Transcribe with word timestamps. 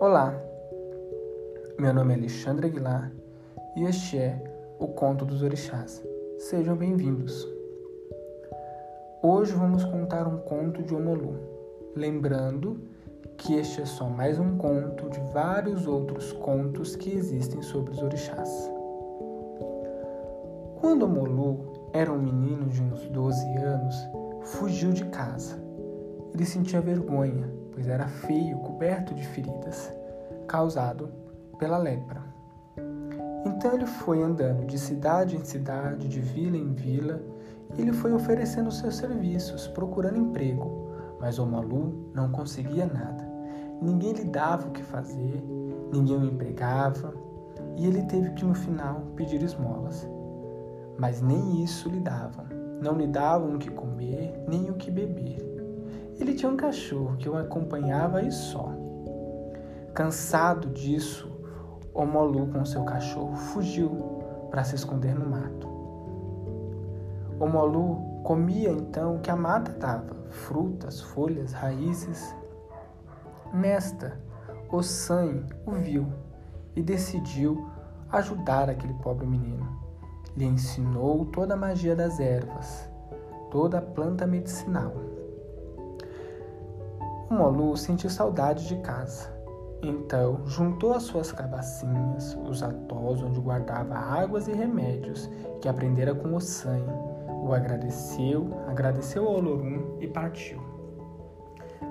Olá, 0.00 0.34
meu 1.78 1.92
nome 1.92 2.14
é 2.14 2.16
Alexandre 2.16 2.68
Aguilar 2.68 3.12
e 3.76 3.84
este 3.84 4.16
é 4.16 4.42
o 4.78 4.88
Conto 4.88 5.26
dos 5.26 5.42
Orixás. 5.42 6.02
Sejam 6.38 6.74
bem-vindos. 6.74 7.46
Hoje 9.22 9.52
vamos 9.52 9.84
contar 9.84 10.26
um 10.26 10.38
conto 10.38 10.82
de 10.82 10.94
Omolu, 10.94 11.38
lembrando 11.94 12.80
que 13.36 13.56
este 13.56 13.82
é 13.82 13.84
só 13.84 14.08
mais 14.08 14.38
um 14.38 14.56
conto 14.56 15.10
de 15.10 15.20
vários 15.34 15.86
outros 15.86 16.32
contos 16.32 16.96
que 16.96 17.14
existem 17.14 17.60
sobre 17.60 17.92
os 17.92 18.02
orixás. 18.02 18.72
Quando 20.80 21.02
Omolu 21.02 21.90
era 21.92 22.10
um 22.10 22.22
menino 22.22 22.64
de 22.70 22.82
uns 22.82 23.06
12 23.10 23.46
anos, 23.58 23.94
fugiu 24.44 24.94
de 24.94 25.04
casa. 25.10 25.62
Ele 26.32 26.46
sentia 26.46 26.80
vergonha 26.80 27.60
pois 27.80 27.88
era 27.88 28.06
feio, 28.06 28.58
coberto 28.58 29.14
de 29.14 29.26
feridas, 29.26 29.90
causado 30.50 31.08
pela 31.60 31.78
lepra. 31.78 32.20
Então 33.46 33.72
ele 33.72 33.86
foi 33.86 34.20
andando 34.20 34.66
de 34.66 34.76
cidade 34.80 35.36
em 35.36 35.44
cidade, 35.44 36.08
de 36.08 36.18
vila 36.18 36.56
em 36.56 36.74
vila, 36.74 37.22
e 37.76 37.80
ele 37.80 37.92
foi 37.92 38.12
oferecendo 38.12 38.72
seus 38.72 38.96
serviços, 38.96 39.68
procurando 39.68 40.18
emprego, 40.18 40.90
mas 41.20 41.38
o 41.38 41.46
Malu 41.46 42.10
não 42.12 42.32
conseguia 42.32 42.84
nada. 42.84 43.30
Ninguém 43.80 44.12
lhe 44.12 44.24
dava 44.24 44.66
o 44.66 44.72
que 44.72 44.82
fazer, 44.82 45.40
ninguém 45.92 46.18
o 46.18 46.24
empregava, 46.24 47.14
e 47.76 47.86
ele 47.86 48.02
teve 48.02 48.30
que 48.32 48.44
no 48.44 48.54
final 48.54 49.02
pedir 49.14 49.40
esmolas. 49.42 50.04
Mas 50.98 51.22
nem 51.22 51.62
isso 51.62 51.88
lhe 51.88 52.00
davam. 52.00 52.44
Não 52.82 52.96
lhe 52.96 53.06
davam 53.06 53.54
o 53.54 53.58
que 53.58 53.70
comer, 53.70 54.42
nem 54.48 54.68
o 54.68 54.74
que 54.74 54.90
beber. 54.90 55.38
Ele 56.18 56.34
tinha 56.34 56.50
um 56.50 56.56
cachorro 56.56 57.16
que 57.18 57.28
o 57.28 57.36
acompanhava 57.36 58.20
e 58.20 58.32
só. 58.32 58.89
Cansado 60.00 60.70
disso, 60.70 61.30
o 61.92 62.06
Molu 62.06 62.46
com 62.46 62.64
seu 62.64 62.84
cachorro 62.84 63.36
fugiu 63.36 63.90
para 64.50 64.64
se 64.64 64.74
esconder 64.74 65.14
no 65.14 65.28
mato. 65.28 65.68
O 67.38 67.46
Molu 67.46 68.22
comia 68.24 68.70
então 68.70 69.16
o 69.16 69.20
que 69.20 69.30
a 69.30 69.36
mata 69.36 69.72
dava: 69.72 70.16
frutas, 70.30 71.02
folhas, 71.02 71.52
raízes. 71.52 72.34
Nesta, 73.52 74.18
o 74.72 74.82
Sangue 74.82 75.52
o 75.66 75.72
viu 75.72 76.10
e 76.74 76.82
decidiu 76.82 77.68
ajudar 78.10 78.70
aquele 78.70 78.94
pobre 78.94 79.26
menino. 79.26 79.68
Lhe 80.34 80.46
ensinou 80.46 81.26
toda 81.26 81.52
a 81.52 81.58
magia 81.58 81.94
das 81.94 82.18
ervas, 82.18 82.88
toda 83.50 83.76
a 83.76 83.82
planta 83.82 84.26
medicinal. 84.26 84.94
O 87.30 87.34
Molu 87.34 87.76
sentiu 87.76 88.08
saudade 88.08 88.66
de 88.66 88.76
casa. 88.76 89.39
Então, 89.82 90.46
juntou 90.46 90.92
as 90.92 91.04
suas 91.04 91.32
cabacinhas, 91.32 92.38
os 92.46 92.62
atós 92.62 93.22
onde 93.22 93.40
guardava 93.40 93.94
águas 93.94 94.46
e 94.46 94.52
remédios 94.52 95.30
que 95.60 95.68
aprendera 95.68 96.14
com 96.14 96.34
o 96.34 96.40
sangue, 96.40 96.92
o 97.42 97.54
agradeceu, 97.54 98.50
agradeceu 98.68 99.26
ao 99.26 99.36
Olorum 99.36 99.96
e 99.98 100.06
partiu. 100.06 100.60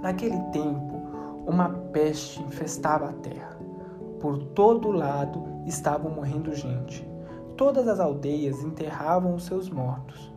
Naquele 0.04 0.40
tempo, 0.52 0.94
uma 1.48 1.70
peste 1.92 2.44
infestava 2.44 3.10
a 3.10 3.14
terra. 3.14 3.58
Por 4.20 4.38
todo 4.38 4.92
lado 4.92 5.44
estavam 5.66 6.12
morrendo 6.12 6.54
gente. 6.54 7.10
Todas 7.58 7.88
as 7.88 8.00
aldeias 8.00 8.62
enterravam 8.64 9.34
os 9.34 9.46
seus 9.46 9.68
mortos. 9.68 10.32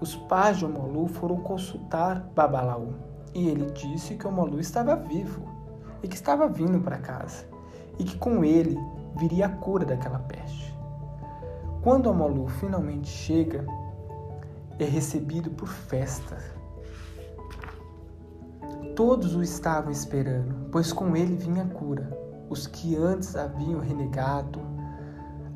Os 0.00 0.14
pais 0.14 0.58
de 0.58 0.64
Omolu 0.64 1.08
foram 1.08 1.36
consultar 1.38 2.30
Babalaú 2.34 2.94
e 3.34 3.48
ele 3.48 3.70
disse 3.72 4.14
que 4.14 4.26
o 4.26 4.32
Molu 4.32 4.60
estava 4.60 4.94
vivo 4.94 5.61
e 6.02 6.08
que 6.08 6.14
estava 6.14 6.48
vindo 6.48 6.80
para 6.80 6.98
casa 6.98 7.44
e 7.98 8.04
que 8.04 8.18
com 8.18 8.44
ele 8.44 8.78
viria 9.16 9.46
a 9.46 9.48
cura 9.48 9.84
daquela 9.84 10.18
peste. 10.20 10.72
Quando 11.82 12.10
o 12.10 12.14
Molu 12.14 12.46
finalmente 12.46 13.08
chega, 13.08 13.66
é 14.78 14.84
recebido 14.84 15.50
por 15.50 15.68
festa. 15.68 16.38
Todos 18.94 19.34
o 19.34 19.42
estavam 19.42 19.90
esperando, 19.90 20.68
pois 20.70 20.92
com 20.92 21.16
ele 21.16 21.34
vinha 21.34 21.64
a 21.64 21.68
cura. 21.68 22.18
Os 22.48 22.66
que 22.66 22.96
antes 22.96 23.34
haviam 23.34 23.80
renegado 23.80 24.60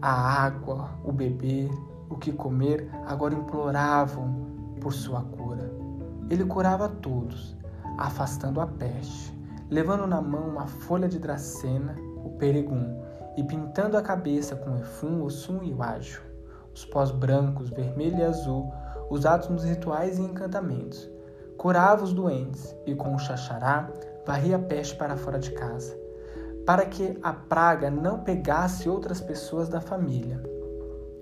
a 0.01 0.11
água, 0.45 0.91
o 1.05 1.13
beber, 1.13 1.71
o 2.09 2.17
que 2.17 2.33
comer, 2.33 2.89
agora 3.07 3.35
imploravam 3.35 4.47
por 4.81 4.93
sua 4.93 5.23
cura. 5.23 5.71
Ele 6.31 6.45
curava 6.45 6.89
todos, 6.89 7.57
afastando 7.99 8.61
a 8.61 8.67
peste, 8.67 9.37
levando 9.71 10.07
na 10.07 10.21
mão 10.21 10.49
uma 10.49 10.67
folha 10.67 11.09
de 11.09 11.19
dracena, 11.19 11.95
o 12.25 12.31
peregum, 12.31 13.03
e 13.37 13.45
pintando 13.45 13.97
a 13.97 14.03
cabeça 14.03 14.57
com 14.57 14.77
efum, 14.79 15.23
ossum 15.23 15.63
e 15.63 15.75
ágio, 15.81 16.23
os 16.75 16.85
pós 16.85 17.11
brancos, 17.11 17.69
vermelho 17.71 18.19
e 18.19 18.23
azul, 18.23 18.73
usados 19.11 19.49
nos 19.49 19.65
rituais 19.65 20.19
e 20.19 20.23
encantamentos. 20.23 21.11
Curava 21.59 22.05
os 22.05 22.13
doentes 22.13 22.75
e 22.87 22.95
com 22.95 23.15
o 23.15 23.19
xaxará 23.19 23.91
varria 24.27 24.57
a 24.57 24.59
peste 24.59 24.97
para 24.97 25.17
fora 25.17 25.39
de 25.39 25.51
casa, 25.53 25.99
para 26.65 26.87
que 26.87 27.19
a 27.23 27.33
praga 27.33 27.91
não 27.91 28.21
pegasse 28.21 28.89
outras 28.89 29.21
pessoas 29.21 29.69
da 29.69 29.81
família. 29.81 30.43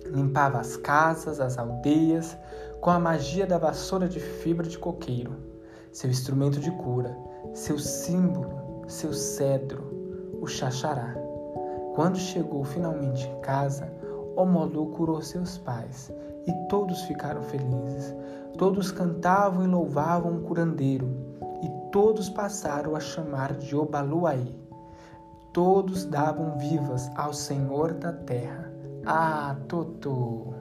Limpava 0.06 0.58
as 0.58 0.76
casas, 0.76 1.40
as 1.40 1.58
aldeias, 1.58 2.36
com 2.80 2.90
a 2.90 2.98
magia 2.98 3.46
da 3.46 3.58
vassoura 3.58 4.08
de 4.08 4.20
fibra 4.20 4.66
de 4.66 4.78
coqueiro 4.78 5.54
seu 5.94 6.10
instrumento 6.10 6.58
de 6.58 6.72
cura, 6.72 7.16
seu 7.52 7.78
símbolo, 7.78 8.84
seu 8.88 9.12
cedro, 9.12 9.84
o 10.40 10.46
xaxará. 10.46 11.14
Quando 11.94 12.18
chegou 12.18 12.64
finalmente 12.64 13.28
em 13.28 13.40
casa, 13.40 13.92
Omolu 14.36 14.86
curou 14.86 15.22
seus 15.22 15.58
pais 15.58 16.12
e 16.46 16.52
todos 16.68 17.02
ficaram 17.02 17.42
felizes. 17.42 18.14
Todos 18.58 18.90
cantavam 18.90 19.64
e 19.64 19.68
louvavam 19.68 20.36
o 20.36 20.40
curandeiro 20.42 21.08
e 21.62 21.68
todos 21.90 22.28
passaram 22.28 22.94
a 22.94 23.00
chamar 23.00 23.52
de 23.54 23.76
Obaluaí. 23.76 24.58
Todos 25.52 26.04
davam 26.04 26.58
vivas 26.58 27.10
ao 27.16 27.32
Senhor 27.32 27.94
da 27.94 28.12
terra. 28.12 28.72
Ah, 29.06 29.56
Totô! 29.68 30.54